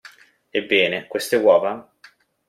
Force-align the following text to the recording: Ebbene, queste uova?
Ebbene, 0.49 1.05
queste 1.07 1.35
uova? 1.35 1.77